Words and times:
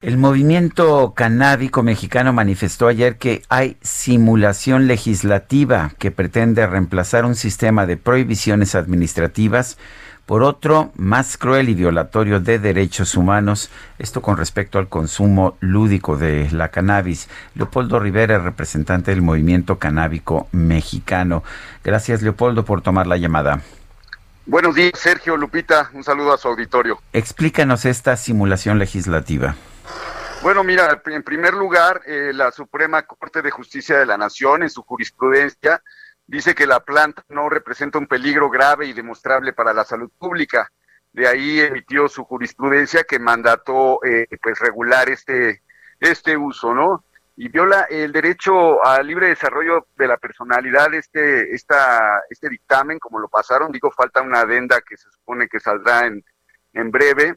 El 0.00 0.16
movimiento 0.16 1.12
canábico 1.16 1.82
mexicano 1.82 2.32
manifestó 2.32 2.86
ayer 2.86 3.18
que 3.18 3.42
hay 3.48 3.76
simulación 3.82 4.86
legislativa 4.86 5.90
que 5.98 6.12
pretende 6.12 6.64
reemplazar 6.68 7.24
un 7.24 7.34
sistema 7.34 7.84
de 7.84 7.96
prohibiciones 7.96 8.76
administrativas 8.76 9.76
por 10.24 10.44
otro 10.44 10.92
más 10.94 11.36
cruel 11.36 11.68
y 11.68 11.74
violatorio 11.74 12.38
de 12.38 12.60
derechos 12.60 13.16
humanos, 13.16 13.70
esto 13.98 14.22
con 14.22 14.36
respecto 14.36 14.78
al 14.78 14.86
consumo 14.86 15.56
lúdico 15.58 16.16
de 16.16 16.48
la 16.52 16.68
cannabis. 16.68 17.28
Leopoldo 17.56 17.98
Rivera, 17.98 18.38
representante 18.38 19.10
del 19.10 19.22
movimiento 19.22 19.80
canábico 19.80 20.46
mexicano. 20.52 21.42
Gracias, 21.82 22.22
Leopoldo, 22.22 22.64
por 22.64 22.82
tomar 22.82 23.08
la 23.08 23.16
llamada. 23.16 23.62
Buenos 24.46 24.76
días, 24.76 24.92
Sergio 24.94 25.36
Lupita. 25.36 25.90
Un 25.92 26.04
saludo 26.04 26.32
a 26.32 26.38
su 26.38 26.46
auditorio. 26.46 27.00
Explícanos 27.12 27.84
esta 27.84 28.16
simulación 28.16 28.78
legislativa. 28.78 29.56
Bueno, 30.48 30.64
mira, 30.64 31.02
en 31.04 31.22
primer 31.22 31.52
lugar, 31.52 32.00
eh, 32.06 32.32
la 32.32 32.50
Suprema 32.50 33.02
Corte 33.02 33.42
de 33.42 33.50
Justicia 33.50 33.98
de 33.98 34.06
la 34.06 34.16
Nación, 34.16 34.62
en 34.62 34.70
su 34.70 34.82
jurisprudencia, 34.82 35.82
dice 36.26 36.54
que 36.54 36.66
la 36.66 36.80
planta 36.80 37.22
no 37.28 37.50
representa 37.50 37.98
un 37.98 38.06
peligro 38.06 38.48
grave 38.48 38.86
y 38.86 38.94
demostrable 38.94 39.52
para 39.52 39.74
la 39.74 39.84
salud 39.84 40.10
pública. 40.18 40.72
De 41.12 41.28
ahí 41.28 41.60
emitió 41.60 42.08
su 42.08 42.24
jurisprudencia 42.24 43.04
que 43.04 43.18
mandató 43.18 44.02
eh, 44.02 44.26
pues 44.42 44.58
regular 44.58 45.10
este 45.10 45.60
este 46.00 46.34
uso, 46.34 46.72
¿no? 46.72 47.04
Y 47.36 47.50
viola 47.50 47.82
el 47.82 48.10
derecho 48.10 48.82
al 48.82 49.06
libre 49.06 49.28
desarrollo 49.28 49.88
de 49.98 50.08
la 50.08 50.16
personalidad 50.16 50.94
este 50.94 51.54
esta 51.54 52.22
este 52.30 52.48
dictamen 52.48 52.98
como 52.98 53.18
lo 53.18 53.28
pasaron, 53.28 53.70
digo, 53.70 53.90
falta 53.90 54.22
una 54.22 54.40
adenda 54.40 54.80
que 54.80 54.96
se 54.96 55.10
supone 55.10 55.46
que 55.46 55.60
saldrá 55.60 56.06
en 56.06 56.24
en 56.72 56.90
breve 56.90 57.36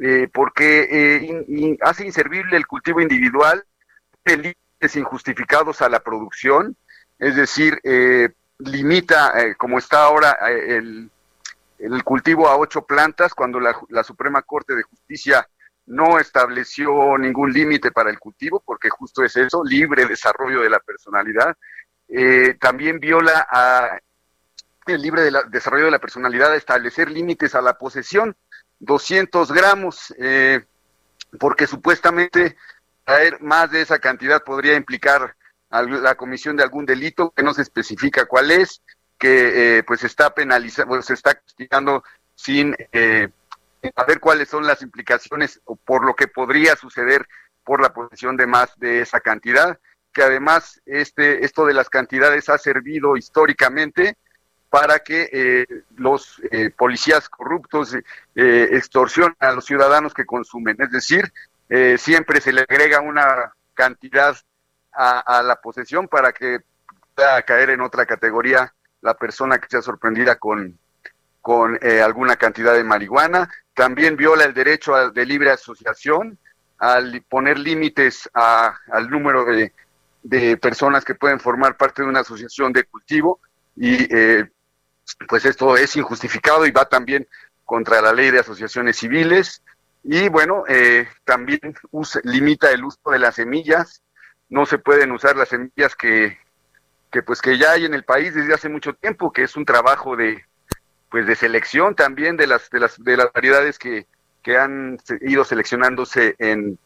eh, 0.00 0.28
porque 0.32 0.88
eh, 0.90 1.78
hace 1.82 2.06
inservible 2.06 2.56
el 2.56 2.66
cultivo 2.66 3.00
individual, 3.00 3.64
límites 4.24 4.96
injustificados 4.96 5.82
a 5.82 5.88
la 5.88 6.00
producción, 6.00 6.76
es 7.18 7.36
decir, 7.36 7.78
eh, 7.84 8.30
limita, 8.58 9.38
eh, 9.40 9.54
como 9.56 9.78
está 9.78 10.04
ahora, 10.04 10.32
el, 10.48 11.10
el, 11.78 12.04
cultivo 12.04 12.48
a 12.48 12.56
ocho 12.56 12.84
plantas, 12.86 13.34
cuando 13.34 13.60
la, 13.60 13.76
la 13.90 14.02
Suprema 14.02 14.42
Corte 14.42 14.74
de 14.74 14.82
Justicia 14.82 15.46
no 15.86 16.18
estableció 16.18 17.18
ningún 17.18 17.52
límite 17.52 17.90
para 17.90 18.10
el 18.10 18.18
cultivo, 18.18 18.62
porque 18.64 18.88
justo 18.88 19.24
es 19.24 19.36
eso, 19.36 19.62
libre 19.64 20.06
desarrollo 20.06 20.62
de 20.62 20.70
la 20.70 20.78
personalidad. 20.78 21.56
También 22.60 23.00
viola 23.00 23.46
a 23.50 23.98
el 24.86 25.02
libre 25.02 25.30
desarrollo 25.50 25.86
de 25.86 25.90
la 25.90 25.98
personalidad 25.98 26.52
a 26.52 26.56
establecer 26.56 27.10
límites 27.10 27.54
a 27.54 27.62
la 27.62 27.78
posesión, 27.78 28.36
200 28.82 29.52
gramos, 29.52 30.12
eh, 30.18 30.64
porque 31.38 31.66
supuestamente 31.66 32.56
traer 33.04 33.40
más 33.40 33.70
de 33.70 33.82
esa 33.82 33.98
cantidad 34.00 34.42
podría 34.42 34.74
implicar 34.76 35.36
la 35.70 36.14
comisión 36.16 36.56
de 36.56 36.64
algún 36.64 36.84
delito 36.84 37.30
que 37.30 37.42
no 37.42 37.54
se 37.54 37.62
especifica 37.62 38.26
cuál 38.26 38.50
es, 38.50 38.82
que 39.18 39.78
eh, 39.78 39.82
pues 39.84 40.04
está 40.04 40.34
penalizando, 40.34 40.96
pues, 40.96 41.06
se 41.06 41.14
está 41.14 41.34
castigando 41.34 42.02
sin 42.34 42.74
eh, 42.92 43.28
saber 43.96 44.20
cuáles 44.20 44.48
son 44.48 44.66
las 44.66 44.82
implicaciones 44.82 45.60
o 45.64 45.76
por 45.76 46.04
lo 46.04 46.14
que 46.14 46.26
podría 46.26 46.76
suceder 46.76 47.26
por 47.64 47.80
la 47.80 47.94
posesión 47.94 48.36
de 48.36 48.46
más 48.46 48.76
de 48.78 49.00
esa 49.00 49.20
cantidad, 49.20 49.78
que 50.12 50.22
además 50.22 50.82
este 50.84 51.44
esto 51.44 51.64
de 51.64 51.74
las 51.74 51.88
cantidades 51.88 52.48
ha 52.48 52.58
servido 52.58 53.16
históricamente 53.16 54.18
para 54.72 55.00
que 55.00 55.28
eh, 55.30 55.66
los 55.96 56.40
eh, 56.50 56.70
policías 56.70 57.28
corruptos 57.28 57.94
eh, 57.94 58.68
extorsionen 58.72 59.36
a 59.38 59.52
los 59.52 59.66
ciudadanos 59.66 60.14
que 60.14 60.24
consumen. 60.24 60.78
Es 60.78 60.90
decir, 60.90 61.30
eh, 61.68 61.98
siempre 61.98 62.40
se 62.40 62.54
le 62.54 62.62
agrega 62.62 63.02
una 63.02 63.52
cantidad 63.74 64.34
a, 64.94 65.42
la 65.42 65.56
posesión 65.56 66.08
para 66.08 66.32
que 66.32 66.60
pueda 67.14 67.42
caer 67.42 67.68
en 67.68 67.82
otra 67.82 68.06
categoría 68.06 68.72
la 69.02 69.12
persona 69.12 69.58
que 69.58 69.68
sea 69.68 69.82
sorprendida 69.82 70.36
con, 70.36 70.78
con 71.42 71.78
eh, 71.82 72.00
alguna 72.00 72.36
cantidad 72.36 72.72
de 72.72 72.82
marihuana. 72.82 73.50
También 73.74 74.16
viola 74.16 74.44
el 74.44 74.54
derecho 74.54 74.94
a, 74.94 75.10
de 75.10 75.26
libre 75.26 75.50
asociación 75.50 76.38
al 76.78 77.22
poner 77.28 77.58
límites 77.58 78.26
al 78.32 79.10
número 79.10 79.44
de, 79.44 79.74
de, 80.22 80.56
personas 80.56 81.04
que 81.04 81.14
pueden 81.14 81.40
formar 81.40 81.76
parte 81.76 82.00
de 82.00 82.08
una 82.08 82.20
asociación 82.20 82.72
de 82.72 82.84
cultivo 82.84 83.38
y 83.76 84.14
eh, 84.14 84.50
pues 85.28 85.44
esto 85.44 85.76
es 85.76 85.96
injustificado 85.96 86.66
y 86.66 86.70
va 86.70 86.84
también 86.84 87.26
contra 87.64 88.00
la 88.00 88.12
ley 88.12 88.30
de 88.30 88.40
asociaciones 88.40 88.96
civiles 88.96 89.62
y 90.04 90.28
bueno, 90.28 90.64
eh, 90.68 91.08
también 91.24 91.60
limita 92.24 92.70
el 92.70 92.84
uso 92.84 93.10
de 93.10 93.18
las 93.18 93.36
semillas 93.36 94.02
no 94.52 94.66
se 94.66 94.78
pueden 94.78 95.12
usar 95.12 95.34
las 95.34 95.48
semillas 95.48 95.96
que, 95.96 96.36
que 97.10 97.22
pues 97.22 97.40
que 97.40 97.56
ya 97.56 97.72
hay 97.72 97.86
en 97.86 97.94
el 97.94 98.04
país 98.04 98.34
desde 98.34 98.52
hace 98.52 98.68
mucho 98.68 98.92
tiempo, 98.92 99.32
que 99.32 99.44
es 99.44 99.56
un 99.56 99.64
trabajo 99.64 100.14
de 100.14 100.44
pues 101.10 101.26
de 101.26 101.34
selección 101.36 101.94
también 101.94 102.36
de 102.36 102.46
las 102.46 102.68
de 102.68 102.80
las 102.80 103.02
de 103.02 103.16
las 103.16 103.32
variedades 103.32 103.78
que, 103.78 104.06
que 104.42 104.58
han 104.58 104.98
ido 105.22 105.44
seleccionándose 105.44 106.36
en, 106.38 106.78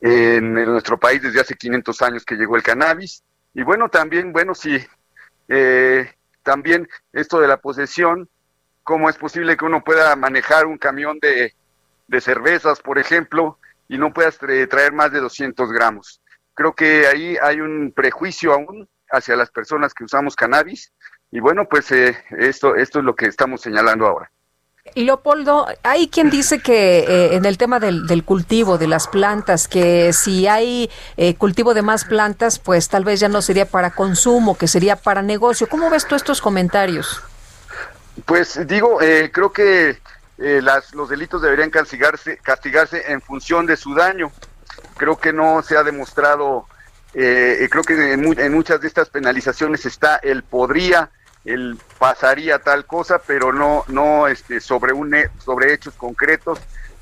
en, 0.00 0.54
nuestro 0.54 0.98
país 0.98 1.20
desde 1.20 1.40
hace 1.40 1.54
500 1.54 2.02
años 2.02 2.24
que 2.24 2.36
llegó 2.36 2.56
el 2.56 2.62
cannabis. 2.62 3.22
Y 3.52 3.62
bueno, 3.62 3.90
también, 3.90 4.32
bueno, 4.32 4.54
sí, 4.54 4.82
eh, 5.48 6.10
también 6.44 6.88
esto 7.12 7.40
de 7.40 7.48
la 7.48 7.56
posesión, 7.56 8.28
cómo 8.84 9.10
es 9.10 9.16
posible 9.16 9.56
que 9.56 9.64
uno 9.64 9.82
pueda 9.82 10.14
manejar 10.14 10.66
un 10.66 10.78
camión 10.78 11.18
de, 11.18 11.54
de 12.06 12.20
cervezas, 12.20 12.80
por 12.80 12.98
ejemplo, 12.98 13.58
y 13.88 13.98
no 13.98 14.12
puedas 14.12 14.38
traer 14.38 14.92
más 14.92 15.10
de 15.10 15.20
200 15.20 15.72
gramos. 15.72 16.20
Creo 16.54 16.74
que 16.74 17.06
ahí 17.06 17.36
hay 17.42 17.60
un 17.60 17.92
prejuicio 17.94 18.52
aún 18.52 18.88
hacia 19.10 19.36
las 19.36 19.50
personas 19.50 19.92
que 19.92 20.04
usamos 20.04 20.36
cannabis 20.36 20.92
y 21.30 21.40
bueno, 21.40 21.68
pues 21.68 21.90
eh, 21.90 22.16
esto, 22.38 22.76
esto 22.76 23.00
es 23.00 23.04
lo 23.04 23.16
que 23.16 23.26
estamos 23.26 23.60
señalando 23.60 24.06
ahora. 24.06 24.30
Leopoldo, 25.02 25.66
hay 25.82 26.08
quien 26.08 26.30
dice 26.30 26.60
que 26.60 27.00
eh, 27.00 27.34
en 27.34 27.44
el 27.44 27.58
tema 27.58 27.80
del, 27.80 28.06
del, 28.06 28.24
cultivo 28.24 28.78
de 28.78 28.86
las 28.86 29.08
plantas, 29.08 29.66
que 29.66 30.12
si 30.12 30.46
hay 30.46 30.90
eh, 31.16 31.34
cultivo 31.34 31.74
de 31.74 31.82
más 31.82 32.04
plantas, 32.04 32.58
pues 32.58 32.88
tal 32.88 33.04
vez 33.04 33.20
ya 33.20 33.28
no 33.28 33.42
sería 33.42 33.66
para 33.66 33.90
consumo, 33.90 34.56
que 34.56 34.68
sería 34.68 34.96
para 34.96 35.22
negocio. 35.22 35.68
¿Cómo 35.68 35.90
ves 35.90 36.06
tú 36.06 36.14
estos 36.14 36.40
comentarios? 36.40 37.22
Pues 38.24 38.66
digo, 38.66 39.02
eh, 39.02 39.30
creo 39.32 39.52
que 39.52 39.98
eh, 40.38 40.60
las, 40.62 40.94
los 40.94 41.08
delitos 41.08 41.42
deberían 41.42 41.70
castigarse, 41.70 42.38
castigarse 42.38 43.10
en 43.10 43.20
función 43.20 43.66
de 43.66 43.76
su 43.76 43.94
daño 43.94 44.30
creo 44.96 45.18
que 45.18 45.32
no 45.32 45.62
se 45.62 45.76
ha 45.76 45.82
demostrado, 45.82 46.66
eh, 47.14 47.68
creo 47.70 47.82
que 47.82 48.12
en, 48.12 48.52
muchas 48.52 48.80
de 48.80 48.88
estas 48.88 49.08
penalizaciones 49.08 49.86
está 49.86 50.16
el 50.16 50.42
podría, 50.42 51.10
el 51.44 51.78
pasaría 51.98 52.58
tal 52.58 52.86
cosa, 52.86 53.20
pero 53.26 53.52
no, 53.52 53.84
no 53.88 54.28
este, 54.28 54.60
sobre, 54.60 54.92
un, 54.92 55.14
sobre 55.38 55.72
hechos 55.72 55.94
concretos. 55.94 56.58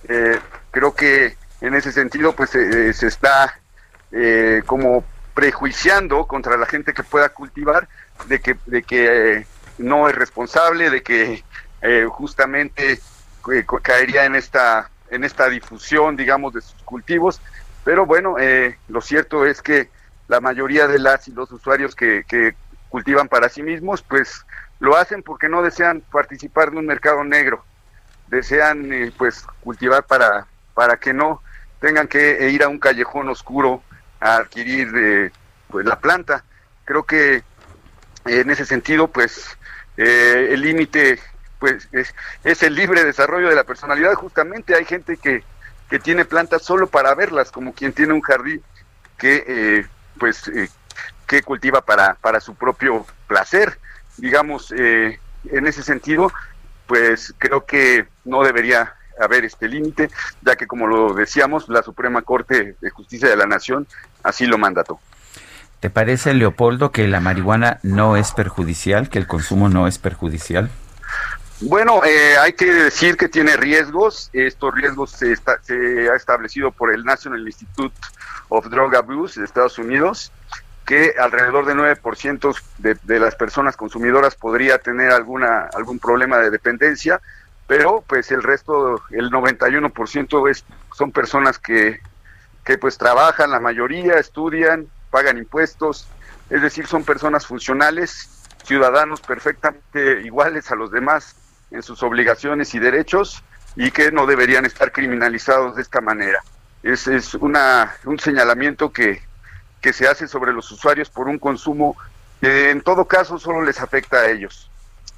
Eh, 0.08 0.38
creo 0.70 0.94
que 0.94 1.36
en 1.60 1.74
ese 1.74 1.92
sentido 1.92 2.34
pues 2.34 2.54
eh, 2.54 2.92
se 2.92 3.06
está 3.06 3.58
como 4.66 5.04
prejuiciando 5.32 6.26
contra 6.26 6.58
la 6.58 6.66
gente 6.66 6.92
que 6.92 7.02
pueda 7.02 7.30
cultivar 7.30 7.88
de 8.26 8.40
que, 8.40 8.58
de 8.66 8.82
que 8.82 9.46
no 9.78 10.06
es 10.06 10.14
responsable, 10.14 10.90
de 10.90 11.02
que 11.02 11.42
justamente 12.10 13.00
caería 13.82 14.26
en 14.26 14.34
esta 14.34 14.90
en 15.08 15.24
esta 15.24 15.48
difusión, 15.48 16.14
digamos, 16.14 16.52
de 16.52 16.60
sus 16.60 16.82
cultivos 16.82 17.40
pero 17.84 18.06
bueno, 18.06 18.36
eh, 18.38 18.78
lo 18.88 19.00
cierto 19.00 19.44
es 19.44 19.60
que 19.60 19.88
la 20.28 20.40
mayoría 20.40 20.86
de 20.86 20.98
las 20.98 21.26
y 21.28 21.32
los 21.32 21.50
usuarios 21.50 21.94
que, 21.94 22.24
que 22.28 22.54
cultivan 22.92 23.26
para 23.26 23.48
sí 23.48 23.62
mismos, 23.62 24.02
pues 24.02 24.46
lo 24.78 24.96
hacen 24.96 25.24
porque 25.24 25.48
no 25.48 25.62
desean 25.62 26.02
participar 26.12 26.70
de 26.70 26.76
un 26.76 26.86
mercado 26.86 27.24
negro, 27.24 27.64
desean 28.28 28.92
eh, 28.92 29.12
pues 29.16 29.44
cultivar 29.62 30.04
para, 30.04 30.46
para 30.74 30.98
que 30.98 31.12
no 31.12 31.42
tengan 31.80 32.06
que 32.06 32.50
ir 32.50 32.62
a 32.62 32.68
un 32.68 32.78
callejón 32.78 33.28
oscuro 33.28 33.82
a 34.20 34.36
adquirir 34.36 34.88
eh, 34.94 35.30
pues 35.68 35.86
la 35.86 35.98
planta. 35.98 36.44
Creo 36.84 37.04
que 37.04 37.42
en 38.26 38.50
ese 38.50 38.66
sentido, 38.66 39.08
pues 39.08 39.58
el 39.96 40.60
límite 40.60 41.18
pues 41.58 41.88
es, 41.92 42.62
el 42.62 42.74
libre 42.74 43.04
desarrollo 43.04 43.48
de 43.48 43.54
la 43.54 43.64
personalidad. 43.64 44.14
Justamente 44.14 44.74
hay 44.74 44.84
gente 44.84 45.16
que, 45.16 45.44
que 45.88 45.98
tiene 45.98 46.24
plantas 46.24 46.62
solo 46.62 46.88
para 46.88 47.14
verlas, 47.14 47.50
como 47.50 47.72
quien 47.72 47.92
tiene 47.92 48.12
un 48.12 48.20
jardín 48.20 48.62
que 49.16 49.44
eh, 49.46 49.86
pues 50.18 50.48
eh, 50.48 50.68
que 51.32 51.42
cultiva 51.42 51.80
para, 51.80 52.14
para 52.20 52.40
su 52.40 52.54
propio 52.54 53.06
placer. 53.26 53.78
Digamos, 54.18 54.70
eh, 54.76 55.18
en 55.50 55.66
ese 55.66 55.82
sentido, 55.82 56.30
pues 56.86 57.34
creo 57.38 57.64
que 57.64 58.06
no 58.26 58.42
debería 58.42 58.94
haber 59.18 59.46
este 59.46 59.66
límite, 59.66 60.10
ya 60.42 60.56
que 60.56 60.66
como 60.66 60.86
lo 60.86 61.14
decíamos, 61.14 61.70
la 61.70 61.82
Suprema 61.82 62.20
Corte 62.20 62.76
de 62.78 62.90
Justicia 62.90 63.28
de 63.28 63.36
la 63.36 63.46
Nación 63.46 63.86
así 64.22 64.44
lo 64.44 64.58
mandató. 64.58 65.00
¿Te 65.80 65.88
parece, 65.88 66.34
Leopoldo, 66.34 66.92
que 66.92 67.08
la 67.08 67.20
marihuana 67.20 67.80
no 67.82 68.16
es 68.16 68.32
perjudicial, 68.32 69.08
que 69.08 69.18
el 69.18 69.26
consumo 69.26 69.70
no 69.70 69.86
es 69.86 69.98
perjudicial? 69.98 70.70
Bueno, 71.60 72.04
eh, 72.04 72.36
hay 72.38 72.52
que 72.52 72.66
decir 72.66 73.16
que 73.16 73.28
tiene 73.28 73.56
riesgos. 73.56 74.28
Estos 74.32 74.74
riesgos 74.74 75.12
se, 75.12 75.34
se 75.62 76.10
ha 76.10 76.14
establecido 76.14 76.72
por 76.72 76.92
el 76.92 77.04
National 77.04 77.40
Institute 77.46 77.94
of 78.50 78.66
Drug 78.66 78.94
Abuse 78.94 79.40
de 79.40 79.46
Estados 79.46 79.78
Unidos, 79.78 80.30
que 80.84 81.14
alrededor 81.18 81.66
del 81.66 81.78
9% 81.78 82.56
de, 82.78 82.96
de 83.02 83.20
las 83.20 83.34
personas 83.36 83.76
consumidoras 83.76 84.34
podría 84.34 84.78
tener 84.78 85.12
alguna 85.12 85.68
algún 85.74 85.98
problema 85.98 86.38
de 86.38 86.50
dependencia, 86.50 87.20
pero 87.66 88.04
pues 88.06 88.30
el 88.30 88.42
resto, 88.42 89.00
el 89.10 89.30
91% 89.30 90.50
es, 90.50 90.64
son 90.94 91.12
personas 91.12 91.58
que, 91.58 92.00
que 92.64 92.78
pues 92.78 92.98
trabajan, 92.98 93.50
la 93.50 93.60
mayoría 93.60 94.14
estudian, 94.14 94.86
pagan 95.10 95.38
impuestos, 95.38 96.08
es 96.50 96.60
decir, 96.60 96.86
son 96.86 97.04
personas 97.04 97.46
funcionales, 97.46 98.28
ciudadanos 98.64 99.20
perfectamente 99.20 100.20
iguales 100.22 100.70
a 100.70 100.76
los 100.76 100.90
demás 100.90 101.36
en 101.70 101.82
sus 101.82 102.02
obligaciones 102.02 102.74
y 102.74 102.78
derechos 102.78 103.42
y 103.76 103.90
que 103.90 104.12
no 104.12 104.26
deberían 104.26 104.64
estar 104.64 104.92
criminalizados 104.92 105.76
de 105.76 105.82
esta 105.82 106.00
manera. 106.00 106.42
Es, 106.82 107.06
es 107.06 107.34
una, 107.34 107.94
un 108.04 108.18
señalamiento 108.18 108.92
que, 108.92 109.22
que 109.82 109.92
se 109.92 110.06
hace 110.06 110.28
sobre 110.28 110.52
los 110.52 110.70
usuarios 110.70 111.10
por 111.10 111.28
un 111.28 111.38
consumo 111.38 111.96
que 112.40 112.70
en 112.70 112.80
todo 112.80 113.04
caso 113.04 113.38
solo 113.38 113.62
les 113.62 113.80
afecta 113.80 114.18
a 114.18 114.30
ellos. 114.30 114.70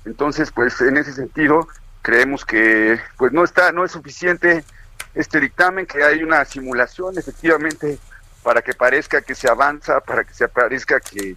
Entonces, 0.04 0.50
pues 0.50 0.80
en 0.80 0.96
ese 0.96 1.12
sentido, 1.12 1.68
creemos 2.02 2.44
que 2.44 2.98
pues 3.16 3.32
no 3.32 3.44
está, 3.44 3.72
no 3.72 3.84
es 3.84 3.92
suficiente 3.92 4.64
este 5.14 5.40
dictamen, 5.40 5.86
que 5.86 6.02
hay 6.02 6.22
una 6.22 6.44
simulación 6.44 7.16
efectivamente 7.16 7.98
para 8.42 8.62
que 8.62 8.74
parezca 8.74 9.22
que 9.22 9.34
se 9.34 9.48
avanza, 9.48 10.00
para 10.00 10.24
que 10.24 10.34
se 10.34 10.48
parezca 10.48 10.98
que, 11.00 11.36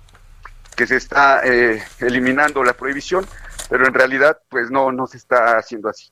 que 0.75 0.87
se 0.87 0.95
está 0.95 1.41
eh, 1.43 1.81
eliminando 1.99 2.63
la 2.63 2.73
prohibición, 2.73 3.25
pero 3.69 3.87
en 3.87 3.93
realidad 3.93 4.37
pues 4.49 4.71
no, 4.71 4.91
no 4.91 5.05
se 5.07 5.17
está 5.17 5.57
haciendo 5.57 5.89
así. 5.89 6.11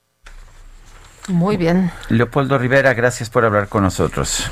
Muy 1.27 1.57
bien. 1.57 1.91
Leopoldo 2.09 2.57
Rivera, 2.57 2.93
gracias 2.93 3.29
por 3.29 3.45
hablar 3.45 3.67
con 3.67 3.83
nosotros. 3.83 4.51